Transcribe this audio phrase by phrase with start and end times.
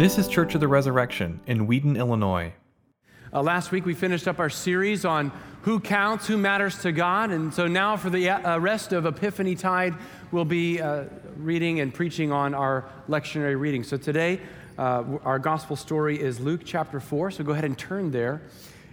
[0.00, 2.54] This is Church of the Resurrection in Wheaton, Illinois.
[3.34, 5.30] Uh, last week we finished up our series on
[5.60, 7.28] who counts, who matters to God.
[7.30, 9.94] And so now for the uh, rest of Epiphany Tide,
[10.32, 11.04] we'll be uh,
[11.36, 13.84] reading and preaching on our lectionary reading.
[13.84, 14.40] So today,
[14.78, 17.32] uh, our gospel story is Luke chapter 4.
[17.32, 18.40] So go ahead and turn there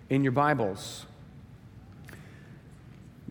[0.09, 1.05] in your Bibles.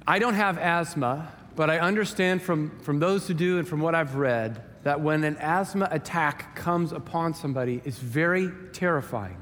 [0.07, 3.95] I don't have asthma, but I understand from, from those who do and from what
[3.95, 9.37] I've read that when an asthma attack comes upon somebody, it's very terrifying.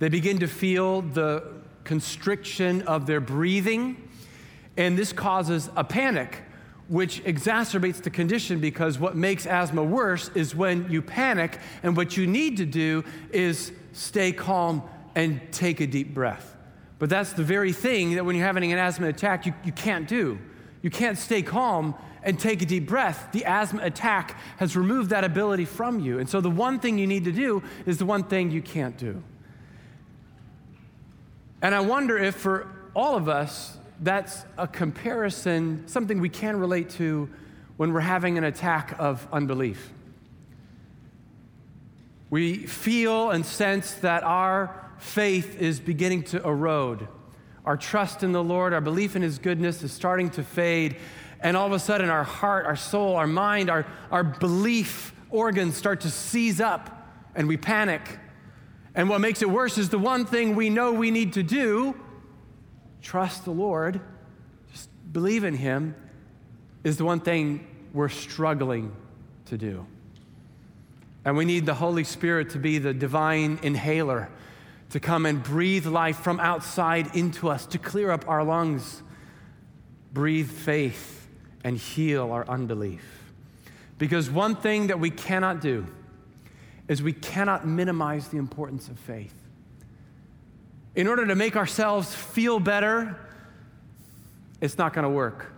[0.00, 1.44] They begin to feel the
[1.82, 4.06] constriction of their breathing,
[4.76, 6.42] and this causes a panic,
[6.88, 12.18] which exacerbates the condition because what makes asthma worse is when you panic, and what
[12.18, 13.02] you need to do
[13.32, 14.82] is stay calm
[15.14, 16.54] and take a deep breath.
[16.98, 20.06] But that's the very thing that when you're having an asthma attack, you, you can't
[20.06, 20.38] do.
[20.82, 25.24] You can't stay calm and take a deep breath, the asthma attack has removed that
[25.24, 26.18] ability from you.
[26.18, 28.96] And so the one thing you need to do is the one thing you can't
[28.96, 29.22] do.
[31.62, 36.90] And I wonder if for all of us, that's a comparison, something we can relate
[36.90, 37.28] to
[37.76, 39.92] when we're having an attack of unbelief.
[42.28, 47.08] We feel and sense that our faith is beginning to erode.
[47.70, 50.96] Our trust in the Lord, our belief in His goodness is starting to fade.
[51.38, 55.76] And all of a sudden, our heart, our soul, our mind, our, our belief organs
[55.76, 58.18] start to seize up and we panic.
[58.96, 61.94] And what makes it worse is the one thing we know we need to do
[63.02, 64.00] trust the Lord,
[64.72, 65.94] just believe in Him
[66.82, 68.92] is the one thing we're struggling
[69.46, 69.86] to do.
[71.24, 74.28] And we need the Holy Spirit to be the divine inhaler,
[74.90, 79.02] to come and breathe life from outside into us, to clear up our lungs,
[80.12, 81.28] breathe faith
[81.62, 83.04] and heal our unbelief.
[83.98, 85.86] Because one thing that we cannot do
[86.88, 89.34] is we cannot minimize the importance of faith.
[90.96, 93.16] In order to make ourselves feel better,
[94.60, 95.52] it's not going to work.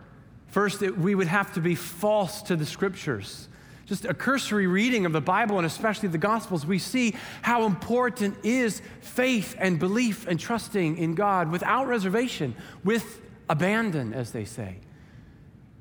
[0.48, 3.48] First, it, we would have to be false to the scriptures.
[3.92, 8.34] Just a cursory reading of the Bible and especially the Gospels, we see how important
[8.42, 12.54] is faith and belief and trusting in God without reservation,
[12.84, 13.20] with
[13.50, 14.76] abandon, as they say.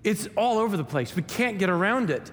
[0.03, 1.15] It's all over the place.
[1.15, 2.29] We can't get around it.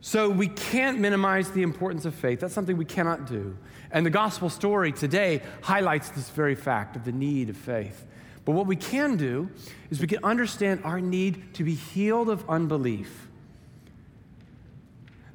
[0.00, 2.40] So we can't minimize the importance of faith.
[2.40, 3.56] That's something we cannot do.
[3.92, 8.04] And the gospel story today highlights this very fact of the need of faith.
[8.44, 9.50] But what we can do
[9.88, 13.23] is we can understand our need to be healed of unbelief.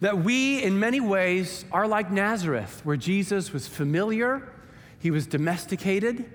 [0.02, 4.48] That we, in many ways, are like Nazareth, where Jesus was familiar,
[5.00, 6.26] he was domesticated,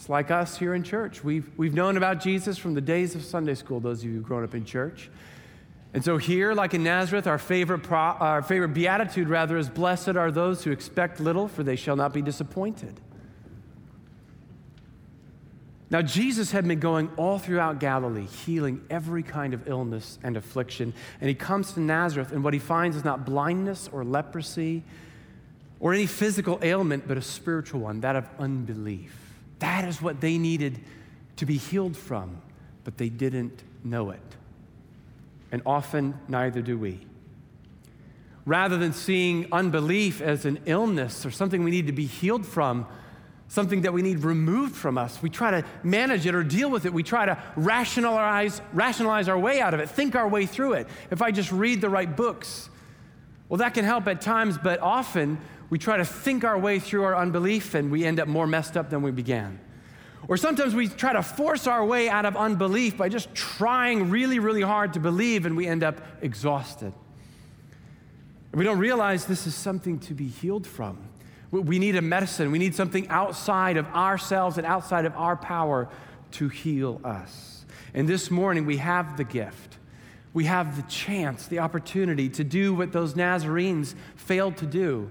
[0.00, 1.22] it's like us here in church.
[1.22, 4.24] We've, we've known about Jesus from the days of Sunday school, those of you who've
[4.24, 5.10] grown up in church.
[5.92, 10.16] And so, here, like in Nazareth, our favorite, pro, our favorite beatitude, rather, is Blessed
[10.16, 12.98] are those who expect little, for they shall not be disappointed.
[15.90, 20.94] Now, Jesus had been going all throughout Galilee, healing every kind of illness and affliction.
[21.20, 24.84] And he comes to Nazareth, and what he finds is not blindness or leprosy
[25.80, 29.16] or any physical ailment, but a spiritual one, that of unbelief.
[29.58, 30.78] That is what they needed
[31.36, 32.40] to be healed from,
[32.84, 34.20] but they didn't know it.
[35.50, 37.00] And often, neither do we.
[38.46, 42.86] Rather than seeing unbelief as an illness or something we need to be healed from,
[43.50, 46.86] something that we need removed from us, we try to manage it or deal with
[46.86, 46.92] it.
[46.92, 50.86] We try to rationalize, rationalize our way out of it, think our way through it.
[51.10, 52.70] If I just read the right books,
[53.48, 55.36] well, that can help at times, but often
[55.68, 58.76] we try to think our way through our unbelief and we end up more messed
[58.76, 59.58] up than we began.
[60.28, 64.38] Or sometimes we try to force our way out of unbelief by just trying really,
[64.38, 66.92] really hard to believe and we end up exhausted.
[68.54, 70.98] we don't realize this is something to be healed from.
[71.50, 72.52] We need a medicine.
[72.52, 75.88] We need something outside of ourselves and outside of our power
[76.32, 77.64] to heal us.
[77.92, 79.78] And this morning we have the gift.
[80.32, 85.10] We have the chance, the opportunity to do what those Nazarenes failed to do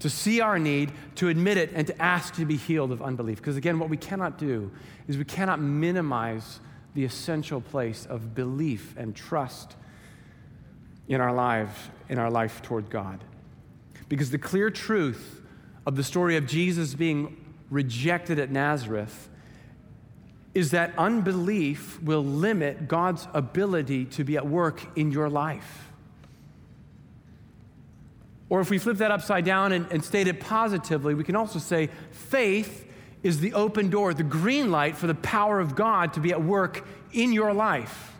[0.00, 3.38] to see our need, to admit it, and to ask to be healed of unbelief.
[3.38, 4.70] Because again, what we cannot do
[5.06, 6.60] is we cannot minimize
[6.94, 9.76] the essential place of belief and trust
[11.06, 11.74] in our lives,
[12.08, 13.22] in our life toward God.
[14.08, 15.39] Because the clear truth
[15.90, 17.36] of the story of Jesus being
[17.68, 19.28] rejected at Nazareth
[20.54, 25.90] is that unbelief will limit God's ability to be at work in your life.
[28.48, 31.58] Or if we flip that upside down and, and state it positively, we can also
[31.58, 32.88] say faith
[33.24, 36.40] is the open door, the green light for the power of God to be at
[36.40, 38.12] work in your life.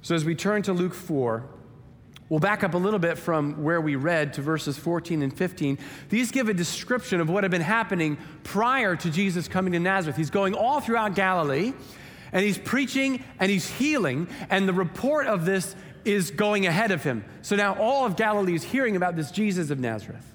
[0.00, 1.44] So as we turn to Luke 4,
[2.28, 5.78] we'll back up a little bit from where we read to verses 14 and 15.
[6.08, 10.16] These give a description of what had been happening prior to Jesus coming to Nazareth.
[10.16, 11.72] He's going all throughout Galilee,
[12.32, 17.02] and he's preaching and he's healing, and the report of this is going ahead of
[17.02, 17.24] him.
[17.42, 20.32] So now all of Galilee is hearing about this Jesus of Nazareth.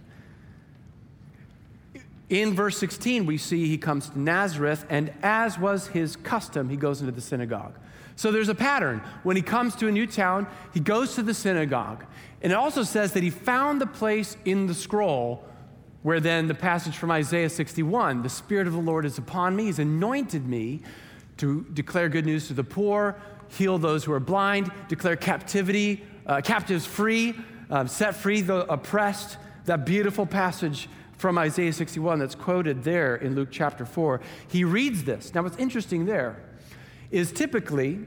[2.29, 6.77] In verse 16, we see he comes to Nazareth, and as was his custom, he
[6.77, 7.73] goes into the synagogue.
[8.15, 9.01] So there's a pattern.
[9.23, 12.05] When he comes to a new town, he goes to the synagogue.
[12.41, 15.43] And it also says that he found the place in the scroll
[16.03, 19.65] where then the passage from Isaiah 61 the Spirit of the Lord is upon me,
[19.65, 20.81] he's anointed me
[21.37, 26.41] to declare good news to the poor, heal those who are blind, declare captivity, uh,
[26.41, 27.35] captives free,
[27.69, 29.37] uh, set free the oppressed.
[29.65, 34.21] That beautiful passage from Isaiah 61 that's quoted there in Luke chapter 4.
[34.49, 35.33] He reads this.
[35.35, 36.43] Now, what's interesting there
[37.11, 37.99] is typically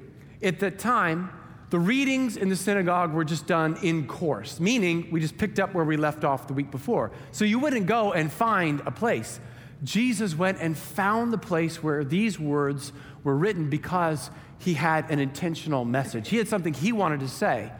[0.43, 1.31] at that time,
[1.71, 5.75] the readings in the synagogue were just done in course, meaning we just picked up
[5.75, 7.11] where we left off the week before.
[7.33, 9.41] So you wouldn't go and find a place.
[9.83, 12.93] Jesus went and found the place where these words
[13.25, 16.29] were written because he had an intentional message.
[16.29, 17.73] He had something he wanted to say.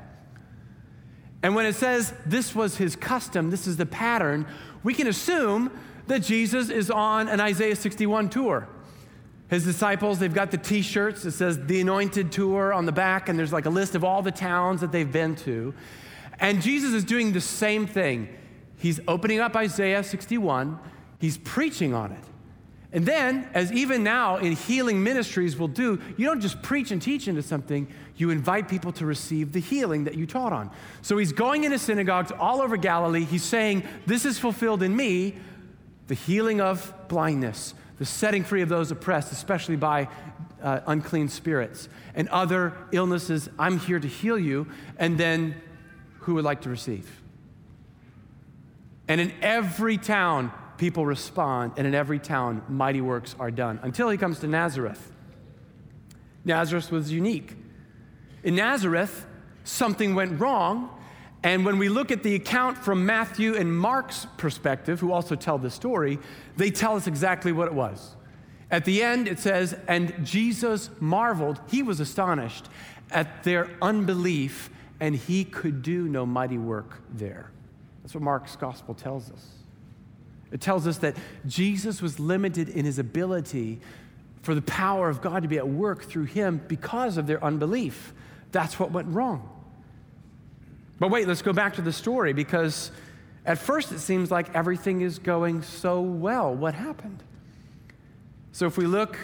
[1.43, 4.47] And when it says this was his custom, this is the pattern,
[4.83, 5.71] we can assume
[6.07, 8.69] that Jesus is on an Isaiah 61 tour.
[9.55, 13.29] His disciples, they've got the t shirts that says the anointed tour on the back,
[13.29, 15.73] and there's like a list of all the towns that they've been to.
[16.41, 18.29] And Jesus is doing the same thing.
[18.79, 20.79] He's opening up Isaiah 61,
[21.21, 22.25] he's preaching on it.
[22.93, 27.03] And then, as even now in healing ministries will do, you don't just preach and
[27.03, 30.71] teach into something, you invite people to receive the healing that you taught on.
[31.03, 33.25] So he's going into synagogues all over Galilee.
[33.25, 35.37] He's saying, This is fulfilled in me
[36.07, 40.09] the healing of blindness, the setting free of those oppressed, especially by
[40.63, 43.49] uh, unclean spirits, and other illnesses.
[43.59, 44.67] I'm here to heal you.
[44.99, 45.55] And then,
[46.21, 47.23] who would like to receive?
[49.07, 54.09] And in every town, people respond, and in every town, mighty works are done until
[54.09, 55.13] he comes to Nazareth.
[56.45, 57.57] Nazareth was unique.
[58.43, 59.27] In Nazareth,
[59.65, 60.91] something went wrong,
[61.45, 65.59] and when we look at the account from Matthew and Mark's perspective, who also tell
[65.59, 66.19] the story,
[66.57, 68.17] they tell us exactly what it was.
[68.71, 72.71] At the end, it says, And Jesus marveled, he was astonished
[73.11, 74.71] at their unbelief,
[75.01, 77.51] and he could do no mighty work there.
[78.03, 79.51] That's what Mark's gospel tells us.
[80.51, 81.15] It tells us that
[81.47, 83.81] Jesus was limited in his ability
[84.41, 88.15] for the power of God to be at work through him because of their unbelief.
[88.51, 89.51] That's what went wrong.
[90.99, 92.91] But wait, let's go back to the story because
[93.45, 96.55] at first it seems like everything is going so well.
[96.55, 97.23] What happened?
[98.53, 99.19] So if we look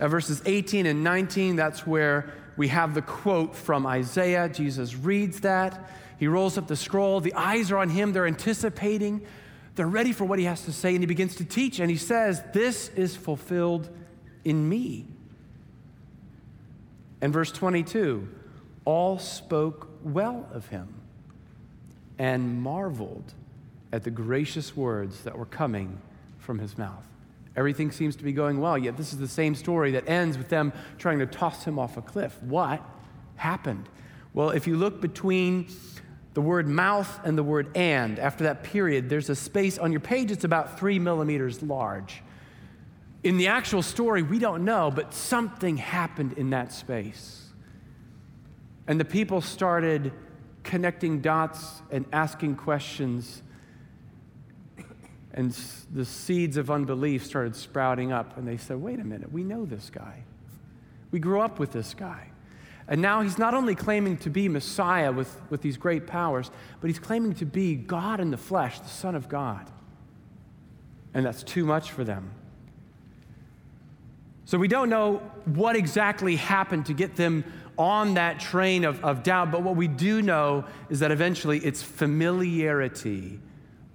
[0.00, 4.48] at verses 18 and 19, that's where we have the quote from Isaiah.
[4.48, 5.90] Jesus reads that.
[6.18, 7.20] He rolls up the scroll.
[7.20, 8.12] The eyes are on him.
[8.12, 9.24] They're anticipating.
[9.74, 10.90] They're ready for what he has to say.
[10.90, 11.78] And he begins to teach.
[11.78, 13.88] And he says, This is fulfilled
[14.44, 15.06] in me.
[17.20, 18.28] And verse 22
[18.84, 20.94] all spoke well of him
[22.18, 23.34] and marveled
[23.92, 26.00] at the gracious words that were coming
[26.38, 27.06] from his mouth.
[27.56, 30.48] Everything seems to be going well, yet this is the same story that ends with
[30.48, 32.40] them trying to toss him off a cliff.
[32.42, 32.82] What
[33.36, 33.88] happened?
[34.34, 35.68] Well, if you look between
[36.34, 40.00] the word mouth and the word and, after that period, there's a space on your
[40.00, 42.22] page it's about three millimeters large.
[43.24, 47.48] In the actual story, we don't know, but something happened in that space.
[48.86, 50.12] And the people started
[50.68, 53.42] connecting dots and asking questions.
[55.32, 55.50] And
[55.92, 58.36] the seeds of unbelief started sprouting up.
[58.36, 60.24] And they said, wait a minute, we know this guy.
[61.10, 62.28] We grew up with this guy.
[62.86, 66.88] And now he's not only claiming to be Messiah with, with these great powers, but
[66.88, 69.70] he's claiming to be God in the flesh, the Son of God.
[71.14, 72.30] And that's too much for them.
[74.44, 77.44] So we don't know what exactly happened to get them
[77.78, 81.82] on that train of, of doubt, but what we do know is that eventually it's
[81.82, 83.40] familiarity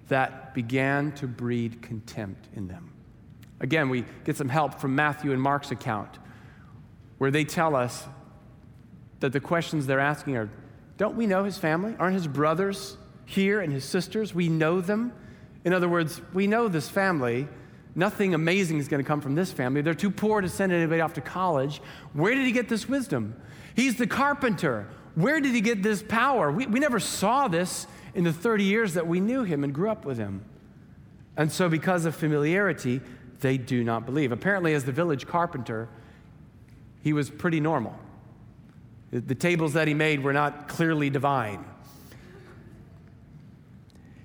[0.08, 2.94] that began to breed contempt in them.
[3.60, 6.20] Again, we get some help from Matthew and Mark's account,
[7.18, 8.06] where they tell us
[9.20, 10.50] that the questions they're asking are
[10.98, 11.96] Don't we know his family?
[12.00, 14.34] Aren't his brothers here and his sisters?
[14.34, 15.14] We know them.
[15.66, 17.48] In other words, we know this family.
[17.96, 19.82] Nothing amazing is going to come from this family.
[19.82, 21.82] They're too poor to send anybody off to college.
[22.14, 23.36] Where did he get this wisdom?
[23.76, 24.88] He's the carpenter.
[25.16, 26.52] Where did he get this power?
[26.52, 29.90] We, we never saw this in the 30 years that we knew him and grew
[29.90, 30.44] up with him.
[31.36, 33.02] And so, because of familiarity,
[33.40, 34.32] they do not believe.
[34.32, 35.90] Apparently, as the village carpenter,
[37.02, 37.98] he was pretty normal.
[39.12, 41.66] The, the tables that he made were not clearly divine.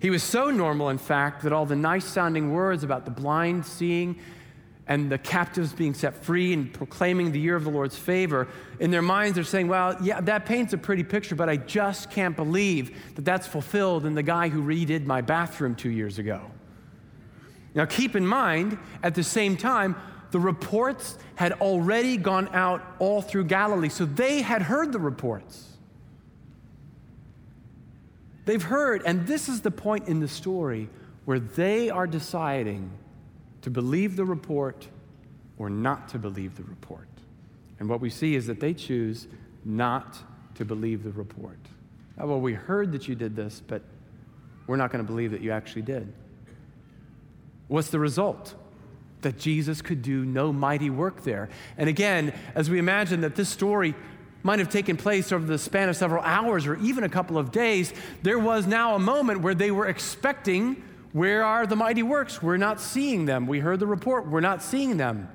[0.00, 3.66] He was so normal, in fact, that all the nice sounding words about the blind
[3.66, 4.20] seeing
[4.88, 8.48] and the captives being set free and proclaiming the year of the Lord's favor,
[8.80, 12.10] in their minds they're saying, Well, yeah, that paints a pretty picture, but I just
[12.10, 16.40] can't believe that that's fulfilled in the guy who redid my bathroom two years ago.
[17.74, 19.94] Now, keep in mind, at the same time,
[20.30, 25.66] the reports had already gone out all through Galilee, so they had heard the reports.
[28.46, 30.88] They've heard, and this is the point in the story
[31.26, 32.90] where they are deciding
[33.68, 34.88] to believe the report
[35.58, 37.06] or not to believe the report.
[37.78, 39.28] And what we see is that they choose
[39.62, 40.16] not
[40.54, 41.58] to believe the report.
[42.16, 43.82] Oh, well, we heard that you did this, but
[44.66, 46.10] we're not going to believe that you actually did.
[47.66, 48.54] What's the result?
[49.20, 51.50] That Jesus could do no mighty work there.
[51.76, 53.94] And again, as we imagine that this story
[54.42, 57.52] might have taken place over the span of several hours or even a couple of
[57.52, 62.42] days, there was now a moment where they were expecting where are the mighty works?
[62.42, 63.46] We're not seeing them.
[63.46, 65.28] We heard the report, we're not seeing them.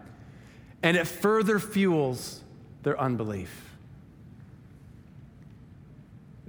[0.81, 2.41] And it further fuels
[2.83, 3.75] their unbelief.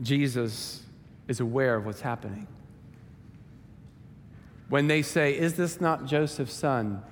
[0.02, 0.82] Jesus
[1.28, 2.46] is aware of what's happening.
[4.68, 7.02] When they say, Is this not Joseph's son?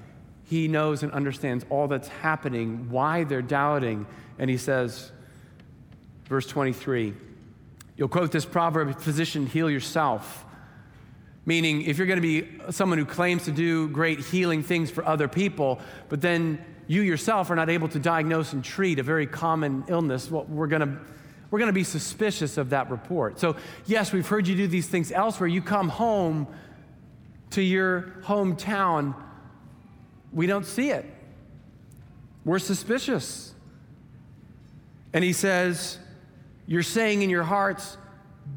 [0.44, 4.06] He knows and understands all that's happening, why they're doubting.
[4.38, 5.12] And he says,
[6.26, 7.14] verse 23,
[7.96, 10.44] you'll quote this proverb Physician, heal yourself.
[11.44, 15.04] Meaning, if you're going to be someone who claims to do great healing things for
[15.04, 19.26] other people, but then you yourself are not able to diagnose and treat a very
[19.26, 20.98] common illness, well, we're going to
[21.50, 23.38] we're going to be suspicious of that report.
[23.38, 25.48] So, yes, we've heard you do these things elsewhere.
[25.48, 26.46] You come home
[27.50, 29.14] to your hometown,
[30.32, 31.04] we don't see it.
[32.46, 33.52] We're suspicious.
[35.12, 35.98] And he says,
[36.66, 37.98] You're saying in your hearts,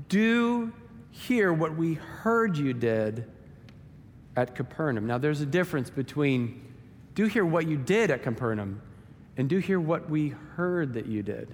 [0.07, 0.71] do
[1.15, 3.25] hear what we heard you did
[4.35, 5.07] at Capernaum.
[5.07, 6.61] Now, there's a difference between
[7.13, 8.81] do hear what you did at Capernaum
[9.37, 11.53] and do hear what we heard that you did.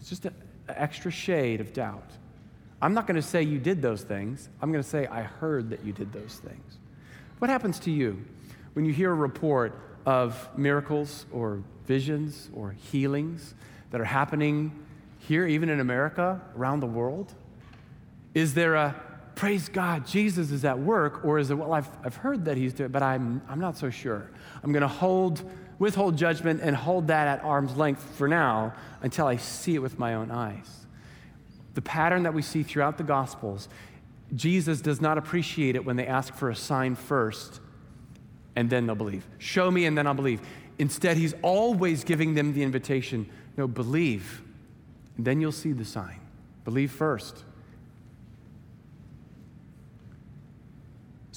[0.00, 0.34] It's just an
[0.68, 2.10] extra shade of doubt.
[2.80, 4.48] I'm not going to say you did those things.
[4.62, 6.78] I'm going to say I heard that you did those things.
[7.40, 8.24] What happens to you
[8.72, 13.54] when you hear a report of miracles or visions or healings
[13.90, 14.72] that are happening
[15.18, 17.34] here, even in America, around the world?
[18.38, 18.94] Is there a
[19.34, 22.72] praise God, Jesus is at work, or is it, well, I've, I've heard that he's
[22.72, 24.30] doing, but I'm, I'm not so sure.
[24.62, 25.42] I'm going to hold,
[25.80, 29.98] withhold judgment and hold that at arm's length for now until I see it with
[29.98, 30.86] my own eyes.
[31.74, 33.68] The pattern that we see throughout the Gospels,
[34.36, 37.60] Jesus does not appreciate it when they ask for a sign first
[38.54, 39.26] and then they'll believe.
[39.38, 40.42] Show me and then I'll believe.
[40.78, 44.42] Instead, he's always giving them the invitation no, believe,
[45.16, 46.20] and then you'll see the sign.
[46.64, 47.42] Believe first.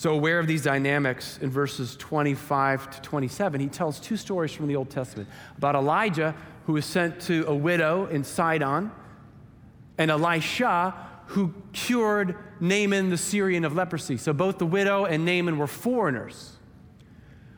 [0.02, 4.66] So, aware of these dynamics, in verses 25 to 27, he tells two stories from
[4.66, 5.30] the Old Testament
[5.60, 6.34] about Elijah,
[6.66, 8.90] who was sent to a widow in Sidon,
[10.00, 10.96] and Elisha,
[11.28, 14.18] who cured Naaman the Syrian of leprosy.
[14.18, 16.54] So, both the widow and Naaman were foreigners.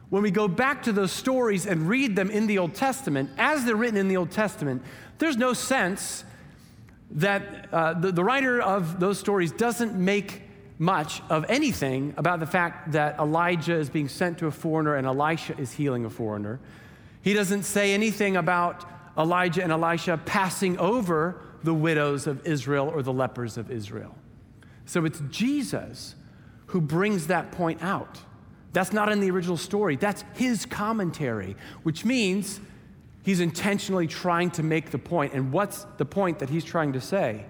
[0.10, 3.64] When we go back to those stories and read them in the Old Testament, as
[3.64, 4.84] they're written in the Old Testament,
[5.18, 6.26] there's no sense
[7.12, 10.42] that uh, the, the writer of those stories doesn't make
[10.80, 15.06] much of anything about the fact that Elijah is being sent to a foreigner and
[15.06, 16.60] Elisha is healing a foreigner.
[17.22, 18.86] He doesn't say anything about
[19.18, 24.16] Elijah and Elisha passing over the widows of Israel or the lepers of Israel.
[24.86, 26.16] So it's Jesus
[26.68, 28.20] who brings that point out.
[28.74, 32.60] That's not in the original story, that's his commentary, which means
[33.24, 35.34] he's intentionally trying to make the point.
[35.34, 37.46] And what's the point that he's trying to say?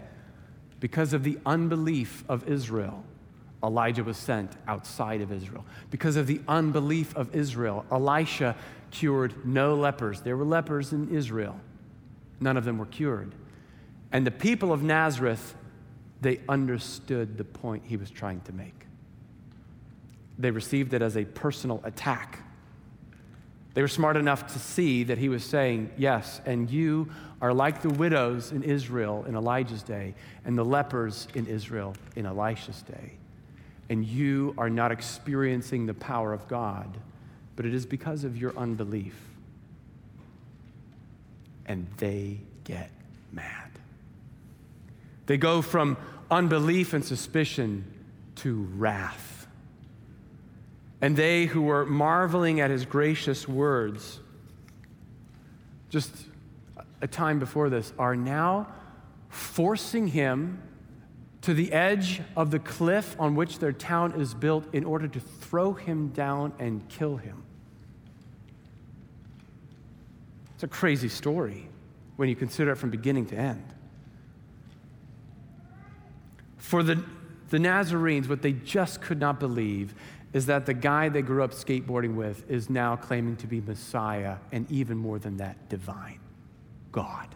[0.81, 3.05] Because of the unbelief of Israel
[3.63, 5.65] Elijah was sent outside of Israel.
[5.89, 8.55] Because of the unbelief of Israel, Elisha
[8.91, 10.21] cured no lepers.
[10.21, 11.59] There were lepers in Israel,
[12.39, 13.33] none of them were cured.
[14.11, 15.55] And the people of Nazareth,
[16.21, 18.85] they understood the point he was trying to make.
[20.37, 22.39] They received it as a personal attack.
[23.73, 27.09] They were smart enough to see that he was saying, Yes, and you
[27.41, 30.13] are like the widows in Israel in Elijah's day,
[30.45, 33.13] and the lepers in Israel in Elisha's day
[33.89, 36.97] and you are not experiencing the power of God,
[37.55, 39.15] but it is because of your unbelief.
[41.65, 42.89] And they get
[43.31, 43.69] mad.
[45.25, 45.97] They go from
[46.29, 47.85] unbelief and suspicion
[48.37, 49.47] to wrath.
[51.01, 54.19] And they who were marveling at his gracious words
[55.93, 56.25] just
[57.01, 58.65] a time before this, are now
[59.29, 60.59] forcing him
[61.43, 65.19] to the edge of the cliff on which their town is built in order to
[65.19, 67.43] throw him down and kill him.
[70.55, 71.67] It's a crazy story
[72.15, 73.65] when you consider it from beginning to end.
[76.57, 77.03] For the,
[77.49, 79.93] the Nazarenes, what they just could not believe
[80.31, 84.37] is that the guy they grew up skateboarding with is now claiming to be Messiah,
[84.53, 86.19] and even more than that, divine
[86.93, 87.35] God.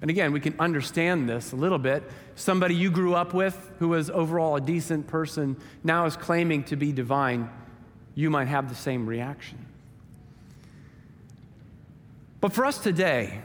[0.00, 2.04] And again, we can understand this a little bit.
[2.36, 6.76] Somebody you grew up with who was overall a decent person now is claiming to
[6.76, 7.50] be divine.
[8.14, 9.66] You might have the same reaction.
[12.40, 13.40] But for us today,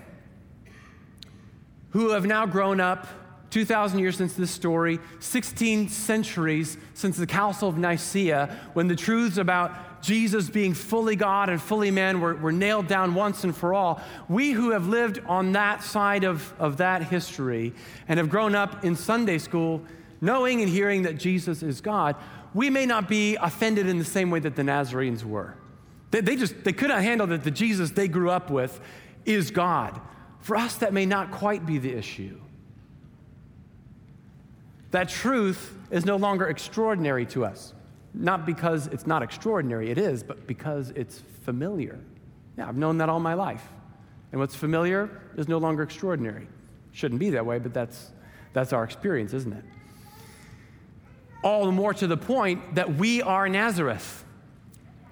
[1.91, 3.07] who have now grown up
[3.49, 9.37] 2,000 years since this story, 16 centuries since the Council of Nicaea, when the truths
[9.37, 9.71] about
[10.03, 14.01] Jesus being fully God and fully man were, were nailed down once and for all.
[14.29, 17.73] We who have lived on that side of, of that history
[18.07, 19.81] and have grown up in Sunday school
[20.19, 22.15] knowing and hearing that Jesus is God,
[22.53, 25.55] we may not be offended in the same way that the Nazarenes were.
[26.11, 28.79] They, they just they could not handle that the Jesus they grew up with
[29.25, 29.99] is God.
[30.39, 32.39] For us, that may not quite be the issue.
[34.91, 37.73] That truth is no longer extraordinary to us.
[38.13, 41.99] Not because it's not extraordinary, it is, but because it's familiar.
[42.57, 43.67] Yeah, I've known that all my life.
[44.31, 46.47] And what's familiar is no longer extraordinary.
[46.91, 48.11] Shouldn't be that way, but that's,
[48.53, 49.63] that's our experience, isn't it?
[51.43, 54.23] All the more to the point that we are Nazareth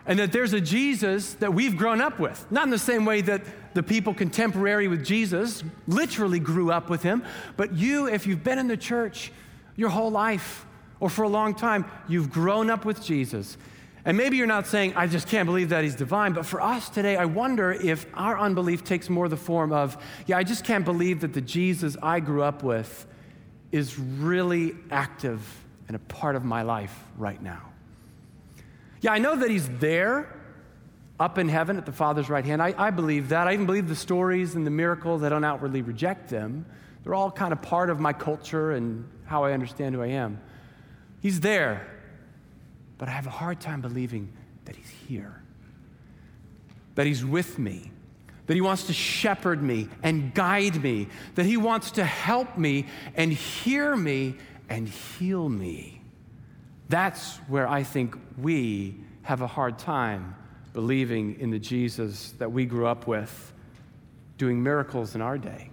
[0.06, 2.50] and that there's a Jesus that we've grown up with.
[2.52, 3.44] Not in the same way that
[3.74, 7.24] the people contemporary with Jesus literally grew up with him,
[7.58, 9.32] but you, if you've been in the church,
[9.76, 10.66] your whole life
[11.02, 13.58] or for a long time, you've grown up with Jesus.
[14.06, 16.90] And maybe you're not saying, I just can't believe that he's divine, but for us
[16.90, 20.86] today, I wonder if our unbelief takes more the form of, yeah, I just can't
[20.86, 23.06] believe that the Jesus I grew up with
[23.72, 25.42] is really active
[25.88, 27.62] and a part of my life right now.
[29.02, 30.36] Yeah, I know that he's there
[31.20, 32.62] up in heaven at the Father's right hand.
[32.62, 33.48] I, I believe that.
[33.48, 35.22] I even believe the stories and the miracles.
[35.22, 36.66] I don't outwardly reject them.
[37.04, 40.40] They're all kind of part of my culture and how I understand who I am.
[41.22, 41.88] He's there,
[42.98, 44.34] but I have a hard time believing
[44.66, 45.42] that He's here,
[46.96, 47.92] that He's with me,
[48.48, 52.88] that He wants to shepherd me and guide me, that He wants to help me
[53.16, 54.36] and hear me
[54.68, 56.02] and heal me.
[56.90, 60.36] That's where I think we have a hard time
[60.74, 63.54] believing in the Jesus that we grew up with,
[64.38, 65.70] doing miracles in our day,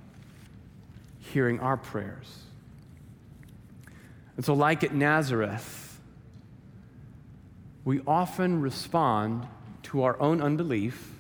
[1.19, 2.27] hearing our prayers.
[4.39, 5.99] And so, like at Nazareth,
[7.85, 9.49] we often respond
[9.83, 11.13] to our own unbelief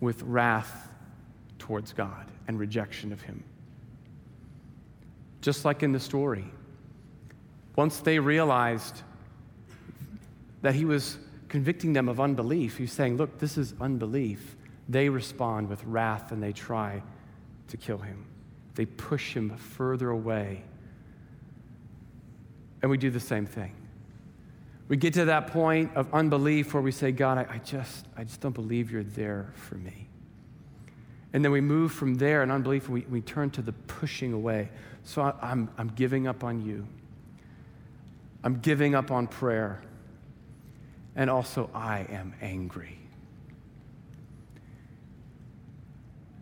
[0.00, 0.88] with wrath
[1.58, 3.44] towards God and rejection of Him.
[5.42, 6.46] Just like in the story.
[7.76, 9.02] Once they realized
[10.62, 11.18] that He was
[11.50, 14.56] convicting them of unbelief, He's saying, Look, this is unbelief.
[14.88, 17.02] They respond with wrath and they try
[17.68, 18.24] to kill Him.
[18.74, 20.64] They push Him further away
[22.82, 23.74] and we do the same thing.
[24.88, 28.24] We get to that point of unbelief where we say, God, I, I, just, I
[28.24, 30.08] just don't believe you're there for me.
[31.32, 34.32] And then we move from there in unbelief and we, we turn to the pushing
[34.32, 34.68] away.
[35.04, 36.86] So I, I'm, I'm giving up on you.
[38.42, 39.80] I'm giving up on prayer.
[41.14, 42.96] And also, I am angry.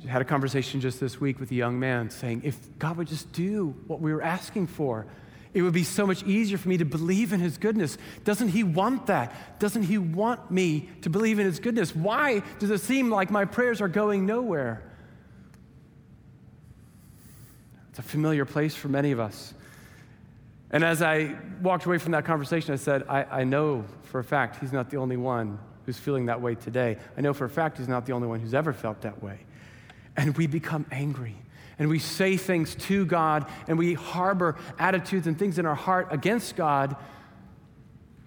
[0.07, 3.31] Had a conversation just this week with a young man saying, if God would just
[3.33, 5.07] do what we were asking for,
[5.55, 7.97] it would be so much easier for me to believe in His goodness.
[8.25, 9.59] Doesn't He want that?
[9.59, 11.95] Doesn't He want me to believe in His goodness?
[11.95, 14.83] Why does it seem like my prayers are going nowhere?
[17.91, 19.55] It's a familiar place for many of us.
[20.71, 24.25] And as I walked away from that conversation, I said, I, I know for a
[24.25, 26.99] fact He's not the only one who's feeling that way today.
[27.17, 29.41] I know for a fact He's not the only one who's ever felt that way.
[30.17, 31.37] And we become angry
[31.79, 36.09] and we say things to God and we harbor attitudes and things in our heart
[36.11, 36.97] against God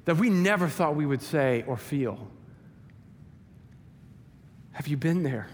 [0.06, 2.28] that we never thought we would say or feel.
[4.72, 5.50] Have you been there?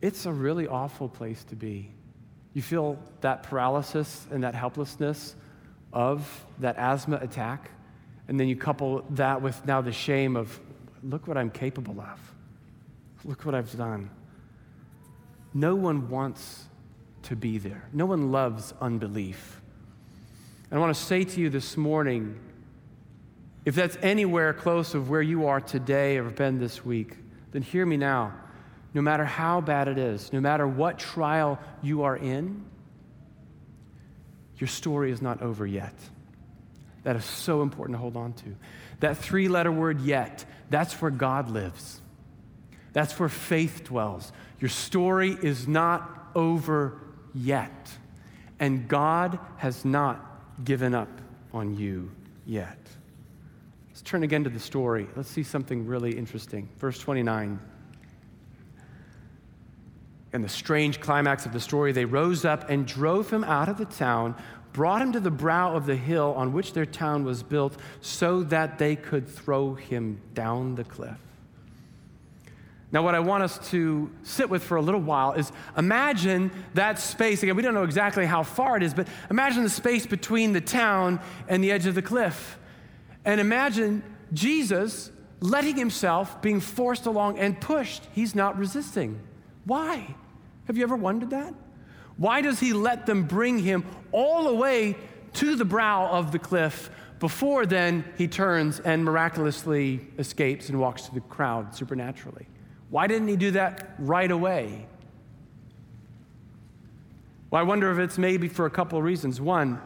[0.00, 1.90] It's a really awful place to be.
[2.52, 5.34] You feel that paralysis and that helplessness
[5.92, 7.70] of that asthma attack,
[8.28, 10.60] and then you couple that with now the shame of,
[11.02, 12.34] look what I'm capable of.
[13.24, 14.10] Look what I've done.
[15.54, 16.64] No one wants
[17.22, 17.88] to be there.
[17.92, 19.60] No one loves unbelief.
[20.70, 22.38] And I want to say to you this morning
[23.64, 27.16] if that's anywhere close of where you are today or been this week,
[27.52, 28.34] then hear me now.
[28.92, 32.64] no matter how bad it is, no matter what trial you are in,
[34.58, 35.94] your story is not over yet.
[37.02, 38.54] That is so important to hold on to.
[39.00, 42.00] That three letter word, yet, that's where God lives.
[42.94, 44.32] That's where faith dwells.
[44.60, 46.98] Your story is not over
[47.34, 47.90] yet.
[48.58, 51.10] And God has not given up
[51.52, 52.10] on you
[52.46, 52.78] yet.
[53.88, 55.08] Let's turn again to the story.
[55.16, 56.68] Let's see something really interesting.
[56.78, 57.58] Verse 29.
[60.32, 63.76] And the strange climax of the story, they rose up and drove him out of
[63.76, 64.34] the town,
[64.72, 68.42] brought him to the brow of the hill on which their town was built, so
[68.44, 71.18] that they could throw him down the cliff.
[72.94, 77.00] Now, what I want us to sit with for a little while is imagine that
[77.00, 77.42] space.
[77.42, 80.60] Again, we don't know exactly how far it is, but imagine the space between the
[80.60, 82.56] town and the edge of the cliff.
[83.24, 88.06] And imagine Jesus letting himself being forced along and pushed.
[88.12, 89.20] He's not resisting.
[89.64, 90.14] Why?
[90.66, 91.52] Have you ever wondered that?
[92.16, 94.96] Why does he let them bring him all the way
[95.32, 101.02] to the brow of the cliff before then he turns and miraculously escapes and walks
[101.06, 102.46] to the crowd supernaturally?
[102.90, 104.86] Why didn't he do that right away?
[107.50, 109.40] Well, I wonder if it's maybe for a couple of reasons.
[109.40, 109.80] One,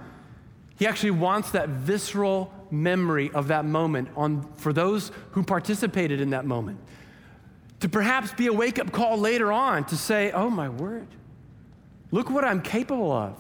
[0.78, 6.30] he actually wants that visceral memory of that moment on, for those who participated in
[6.30, 6.78] that moment.
[7.80, 11.08] To perhaps be a wake up call later on to say, oh my word,
[12.11, 13.37] look what I'm capable of.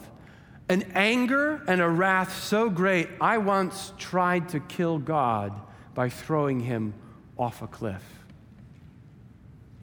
[0.68, 5.58] An anger and a wrath so great, I once tried to kill God
[5.94, 6.92] by throwing him
[7.38, 8.04] off a cliff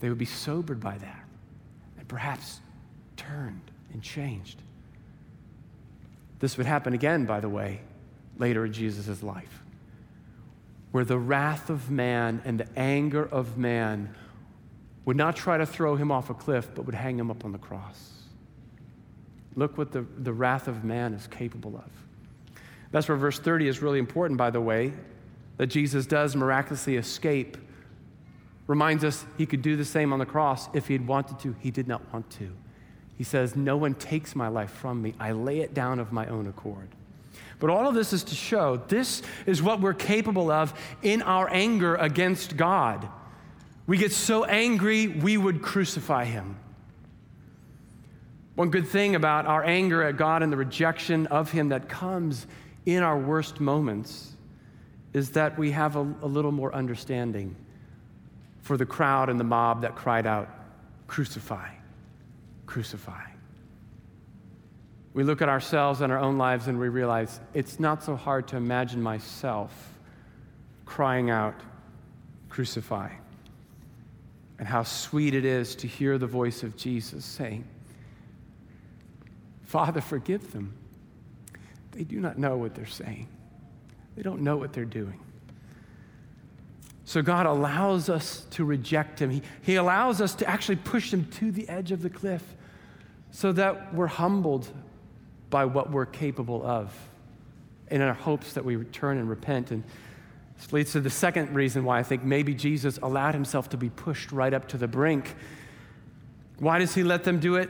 [0.05, 1.25] they would be sobered by that
[1.97, 2.59] and perhaps
[3.17, 4.61] turned and changed.
[6.37, 7.81] This would happen again, by the way,
[8.37, 9.63] later in Jesus' life,
[10.91, 14.13] where the wrath of man and the anger of man
[15.05, 17.51] would not try to throw him off a cliff, but would hang him up on
[17.51, 18.11] the cross.
[19.55, 21.89] Look what the, the wrath of man is capable of.
[22.91, 24.93] That's where verse 30 is really important, by the way,
[25.57, 27.57] that Jesus does miraculously escape
[28.67, 31.55] reminds us he could do the same on the cross if he had wanted to.
[31.59, 32.51] He did not want to.
[33.17, 35.13] He says, No one takes my life from me.
[35.19, 36.89] I lay it down of my own accord.
[37.59, 41.49] But all of this is to show this is what we're capable of in our
[41.51, 43.07] anger against God.
[43.87, 46.57] We get so angry, we would crucify him.
[48.55, 52.47] One good thing about our anger at God and the rejection of him that comes
[52.85, 54.33] in our worst moments
[55.13, 57.55] is that we have a, a little more understanding
[58.65, 60.49] for the crowd and the mob that cried out,
[61.05, 61.69] Crucify,
[62.65, 63.21] crucify.
[65.13, 68.47] We look at ourselves and our own lives and we realize it's not so hard
[68.47, 69.71] to imagine myself
[70.83, 71.53] crying out,
[72.49, 73.11] Crucify.
[74.57, 77.65] And how sweet it is to hear the voice of Jesus saying,
[79.61, 80.73] Father, forgive them.
[81.91, 83.27] They do not know what they're saying,
[84.15, 85.19] they don't know what they're doing.
[87.05, 89.29] So God allows us to reject him.
[89.29, 92.43] He, he allows us to actually push him to the edge of the cliff
[93.29, 94.67] so that we're humbled
[95.51, 96.91] by what we're capable of
[97.91, 99.69] in our hopes that we return and repent.
[99.69, 99.83] And
[100.57, 103.91] this leads to the second reason why I think maybe Jesus allowed himself to be
[103.91, 105.35] pushed right up to the brink.
[106.57, 107.69] Why does he let them do it?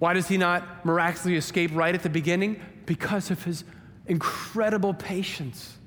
[0.00, 2.60] Why does he not miraculously escape right at the beginning?
[2.84, 3.64] Because of his
[4.06, 5.78] incredible patience.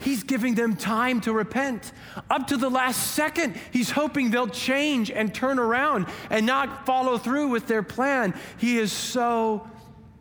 [0.00, 1.92] He's giving them time to repent.
[2.30, 7.18] Up to the last second, he's hoping they'll change and turn around and not follow
[7.18, 8.34] through with their plan.
[8.56, 9.68] He is so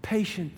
[0.02, 0.54] patient.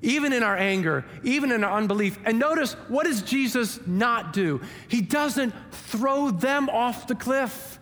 [0.00, 2.18] Even in our anger, even in our unbelief.
[2.24, 4.60] And notice, what does Jesus not do?
[4.88, 7.80] He doesn't throw them off the cliff.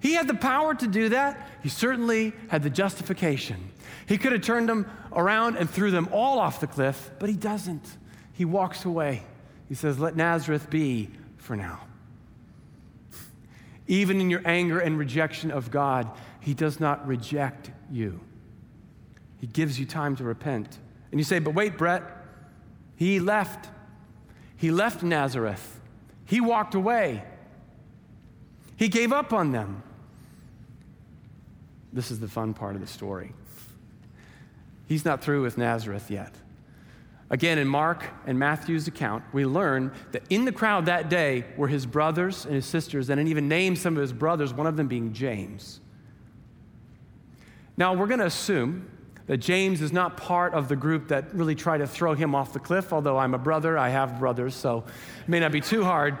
[0.00, 1.48] He had the power to do that.
[1.62, 3.70] He certainly had the justification.
[4.06, 7.36] He could have turned them around and threw them all off the cliff, but he
[7.36, 7.96] doesn't
[8.40, 9.22] he walks away.
[9.68, 11.80] He says, Let Nazareth be for now.
[13.86, 18.18] Even in your anger and rejection of God, He does not reject you.
[19.42, 20.78] He gives you time to repent.
[21.10, 22.02] And you say, But wait, Brett,
[22.96, 23.68] He left.
[24.56, 25.78] He left Nazareth.
[26.24, 27.22] He walked away.
[28.76, 29.82] He gave up on them.
[31.92, 33.34] This is the fun part of the story.
[34.88, 36.34] He's not through with Nazareth yet.
[37.30, 41.68] Again, in Mark and Matthew's account, we learn that in the crowd that day were
[41.68, 44.88] his brothers and his sisters, and even named some of his brothers, one of them
[44.88, 45.80] being James.
[47.76, 48.90] Now, we're going to assume
[49.26, 52.52] that James is not part of the group that really tried to throw him off
[52.52, 54.84] the cliff, although I'm a brother, I have brothers, so
[55.20, 56.18] it may not be too hard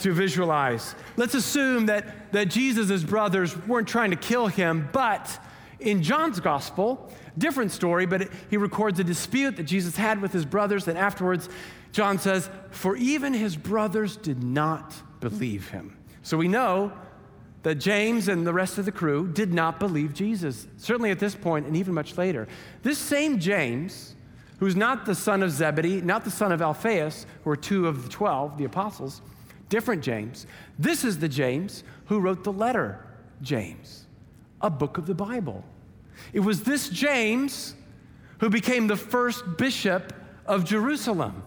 [0.00, 0.94] to visualize.
[1.16, 5.38] Let's assume that, that Jesus' brothers weren't trying to kill him, but
[5.80, 10.32] in John's gospel, different story, but it, he records a dispute that Jesus had with
[10.32, 11.48] his brothers, and afterwards,
[11.92, 15.96] John says, For even his brothers did not believe him.
[16.22, 16.92] So we know
[17.62, 21.34] that James and the rest of the crew did not believe Jesus, certainly at this
[21.34, 22.48] point and even much later.
[22.82, 24.14] This same James,
[24.58, 28.04] who's not the son of Zebedee, not the son of Alphaeus, who are two of
[28.04, 29.20] the 12, the apostles,
[29.68, 30.46] different James.
[30.78, 33.06] This is the James who wrote the letter
[33.42, 33.99] James,
[34.60, 35.64] a book of the Bible.
[36.32, 37.74] It was this James
[38.38, 40.12] who became the first bishop
[40.46, 41.42] of Jerusalem,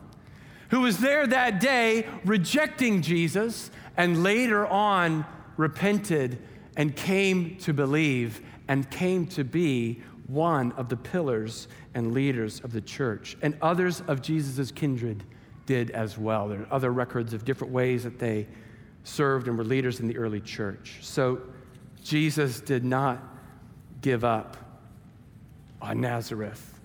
[0.69, 5.25] who was there that day rejecting Jesus and later on
[5.57, 6.39] repented
[6.75, 12.71] and came to believe and came to be one of the pillars and leaders of
[12.71, 13.37] the church.
[13.41, 15.23] And others of Jesus' kindred
[15.65, 16.47] did as well.
[16.47, 18.47] There are other records of different ways that they
[19.03, 20.97] served and were leaders in the early church.
[21.01, 21.41] So
[22.03, 23.21] Jesus did not
[24.01, 24.57] give up
[25.81, 26.79] on Nazareth.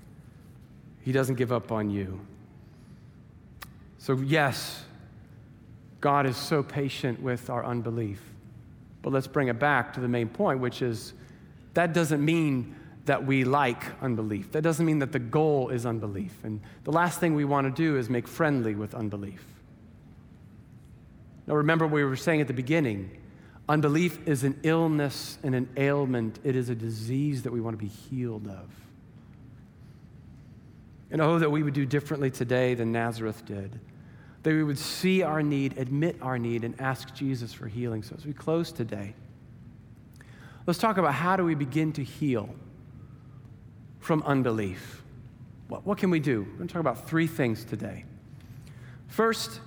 [1.02, 2.20] He doesn't give up on you.
[3.98, 4.84] So, yes,
[6.00, 8.22] God is so patient with our unbelief.
[9.02, 11.14] But let's bring it back to the main point, which is
[11.74, 12.76] that doesn't mean
[13.06, 14.52] that we like unbelief.
[14.52, 16.32] That doesn't mean that the goal is unbelief.
[16.44, 19.42] And the last thing we want to do is make friendly with unbelief.
[21.46, 23.17] Now, remember what we were saying at the beginning
[23.68, 27.84] unbelief is an illness and an ailment, it is a disease that we want to
[27.84, 28.68] be healed of.
[31.10, 33.78] And oh, that we would do differently today than Nazareth did.
[34.42, 38.02] That we would see our need, admit our need, and ask Jesus for healing.
[38.02, 39.14] So as we close today,
[40.66, 42.48] let's talk about how do we begin to heal
[44.00, 45.02] from unbelief.
[45.68, 46.42] What, what can we do?
[46.42, 48.04] We're going to talk about three things today.
[49.08, 49.60] First,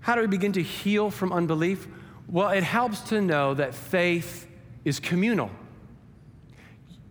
[0.00, 1.88] how do we begin to heal from unbelief?
[2.28, 4.48] Well, it helps to know that faith
[4.84, 5.50] is communal.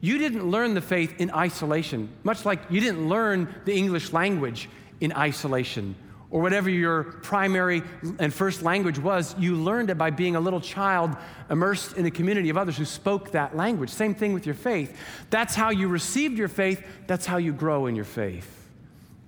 [0.02, 4.70] You didn't learn the faith in isolation, much like you didn't learn the English language
[5.00, 5.96] in isolation
[6.36, 7.82] or whatever your primary
[8.20, 11.16] and first language was, you learned it by being a little child
[11.50, 13.90] immersed in a community of others who spoke that language.
[13.90, 14.98] Same thing with your faith.
[15.30, 18.70] That's how you received your faith, that's how you grow in your faith,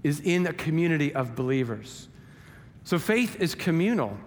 [0.03, 2.09] is in a community of believers.
[2.83, 4.17] So faith is communal.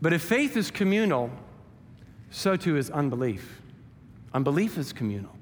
[0.00, 1.30] But if faith is communal,
[2.30, 3.60] so too is unbelief.
[4.32, 5.34] Unbelief is communal.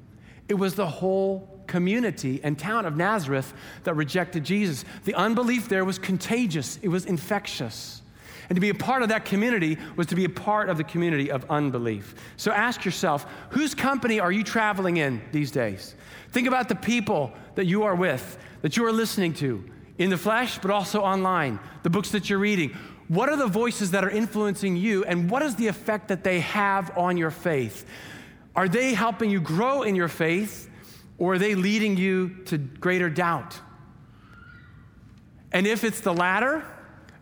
[0.49, 3.53] It was the whole community and town of Nazareth
[3.85, 4.85] that rejected Jesus.
[5.05, 8.03] The unbelief there was contagious, it was infectious.
[8.49, 10.85] And to be a part of that community was to be a part of the
[10.85, 12.15] community of unbelief.
[12.37, 15.97] So ask yourself whose company are you traveling in these days?
[16.31, 19.65] Think about the people that you are with, that you are listening to
[19.99, 22.77] in the flesh, but also online, the books that you're reading.
[23.09, 26.41] What are the voices that are influencing you, and what is the effect that they
[26.41, 27.87] have on your faith?
[28.57, 30.71] Are they helping you grow in your faith
[31.19, 33.61] or are they leading you to greater doubt?
[35.53, 36.65] And if it's the latter,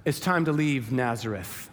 [0.05, 1.71] it's time to leave Nazareth.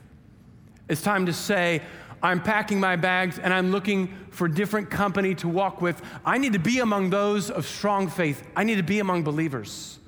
[0.89, 1.81] It's time to say,
[2.23, 6.01] I'm packing my bags and I'm looking for different company to walk with.
[6.25, 8.43] I need to be among those of strong faith.
[8.55, 9.99] I need to be among believers.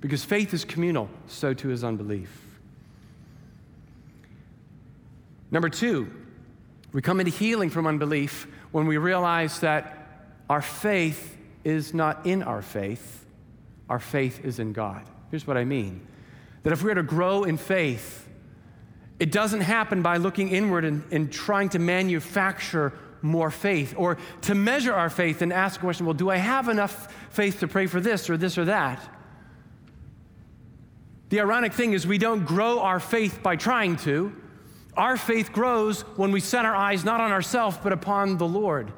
[0.00, 2.45] Because faith is communal, so too is unbelief.
[5.50, 6.10] Number two,
[6.92, 10.08] we come into healing from unbelief when we realize that
[10.48, 13.24] our faith is not in our faith,
[13.88, 15.02] our faith is in God.
[15.30, 16.06] Here's what I mean
[16.62, 18.28] that if we're to grow in faith,
[19.20, 24.54] it doesn't happen by looking inward and, and trying to manufacture more faith or to
[24.54, 27.86] measure our faith and ask a question well, do I have enough faith to pray
[27.86, 29.00] for this or this or that?
[31.28, 34.34] The ironic thing is, we don't grow our faith by trying to.
[34.96, 38.92] Our faith grows when we set our eyes not on ourselves, but upon the Lord.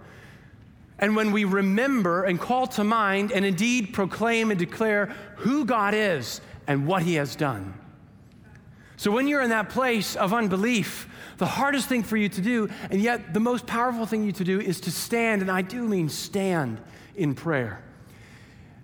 [0.98, 5.06] And when we remember and call to mind and indeed proclaim and declare
[5.36, 7.74] who God is and what He has done.
[8.96, 12.68] So, when you're in that place of unbelief, the hardest thing for you to do,
[12.90, 15.82] and yet the most powerful thing you to do, is to stand, and I do
[15.82, 16.80] mean stand
[17.14, 17.80] in prayer.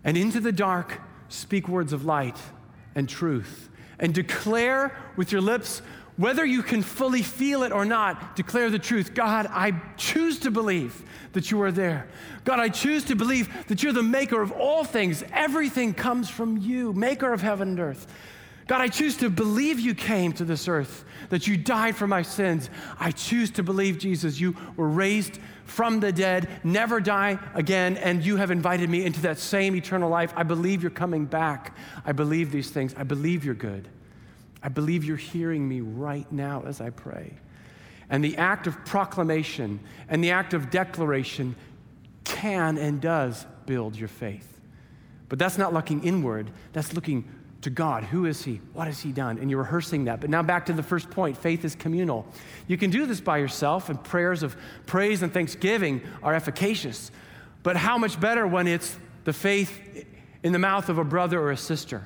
[0.05, 2.38] And into the dark, speak words of light
[2.94, 5.83] and truth, and declare with your lips
[6.16, 9.14] whether you can fully feel it or not, declare the truth.
[9.14, 12.07] God, I choose to believe that you are there.
[12.44, 15.24] God, I choose to believe that you're the maker of all things.
[15.33, 18.07] Everything comes from you, maker of heaven and earth.
[18.66, 22.22] God, I choose to believe you came to this earth, that you died for my
[22.22, 22.70] sins.
[22.98, 28.24] I choose to believe, Jesus, you were raised from the dead, never die again, and
[28.24, 30.33] you have invited me into that same eternal life.
[30.37, 31.77] I believe you're coming back.
[32.07, 32.94] I believe these things.
[32.96, 33.88] I believe you're good.
[34.64, 37.35] I believe you're hearing me right now as I pray.
[38.09, 41.55] And the act of proclamation and the act of declaration
[42.24, 44.61] can and does build your faith.
[45.29, 47.29] But that's not looking inward, that's looking
[47.61, 48.05] to God.
[48.05, 48.61] Who is He?
[48.72, 49.38] What has He done?
[49.38, 50.20] And you're rehearsing that.
[50.20, 52.27] But now back to the first point faith is communal.
[52.66, 57.11] You can do this by yourself, and prayers of praise and thanksgiving are efficacious.
[57.62, 60.07] But how much better when it's the faith
[60.42, 62.03] in the mouth of a brother or a sister?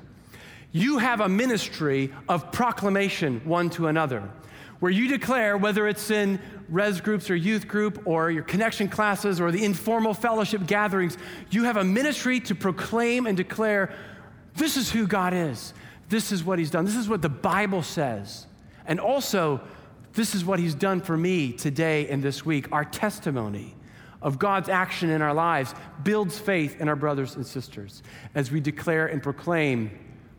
[0.72, 4.28] You have a ministry of proclamation one to another,
[4.80, 9.40] where you declare, whether it's in res groups or youth group or your connection classes
[9.40, 11.16] or the informal fellowship gatherings,
[11.50, 13.94] you have a ministry to proclaim and declare
[14.56, 15.72] this is who God is.
[16.08, 16.84] This is what He's done.
[16.84, 18.46] This is what the Bible says.
[18.86, 19.60] And also,
[20.12, 22.70] this is what He's done for me today and this week.
[22.72, 23.74] Our testimony
[24.20, 28.02] of God's action in our lives builds faith in our brothers and sisters
[28.34, 29.90] as we declare and proclaim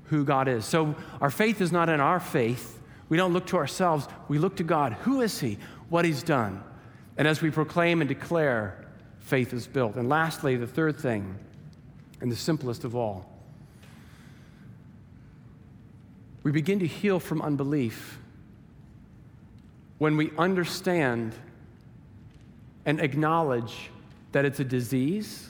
[0.10, 0.66] who God is.
[0.66, 2.82] So, our faith is not in our faith.
[3.10, 4.94] We don't look to ourselves, we look to God.
[5.02, 5.58] Who is He?
[5.90, 6.64] What He's done.
[7.18, 8.86] And as we proclaim and declare,
[9.20, 9.96] faith is built.
[9.96, 11.38] And lastly, the third thing,
[12.22, 13.26] and the simplest of all,
[16.44, 18.18] we begin to heal from unbelief
[19.98, 21.36] when we understand
[22.86, 23.90] and acknowledge
[24.32, 25.50] that it's a disease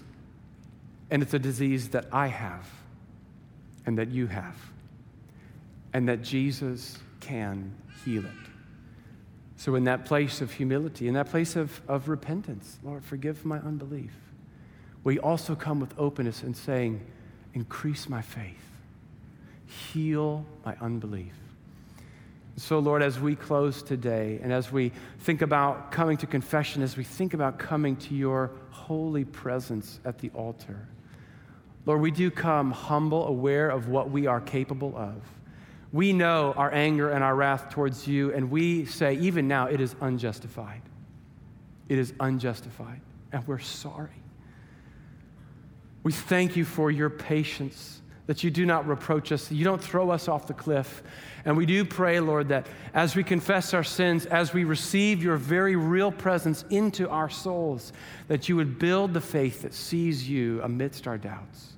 [1.12, 2.68] and it's a disease that I have
[3.86, 4.56] and that you have,
[5.94, 7.74] and that Jesus can
[8.06, 8.32] heal it.
[9.56, 13.58] So, in that place of humility, in that place of, of repentance, Lord, forgive my
[13.58, 14.14] unbelief,
[15.04, 17.06] we also come with openness and saying,
[17.54, 18.70] Increase my faith
[19.70, 21.34] heal my unbelief.
[22.58, 26.98] So, Lord, as we close today and as we think about coming to confession, as
[26.98, 30.88] we think about coming to your holy presence at the altar,
[31.86, 35.16] Lord, we do come humble, aware of what we are capable of.
[35.92, 39.82] We know our anger and our wrath towards you, and we say, even now, it
[39.82, 40.82] is unjustified.
[41.88, 44.10] It is unjustified, and we're sorry.
[46.04, 50.12] We thank you for your patience that you do not reproach us, you don't throw
[50.12, 51.02] us off the cliff.
[51.46, 55.36] And we do pray, Lord, that as we confess our sins, as we receive your
[55.36, 57.92] very real presence into our souls,
[58.28, 61.74] that you would build the faith that sees you amidst our doubts.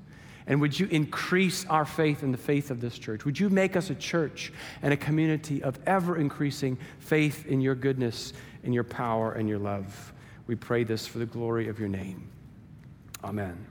[0.46, 3.24] And would you increase our faith in the faith of this church?
[3.24, 7.76] Would you make us a church and a community of ever increasing faith in your
[7.76, 8.34] goodness,
[8.64, 10.12] in your power, and your love?
[10.48, 12.30] We pray this for the glory of your name.
[13.24, 13.71] Amen.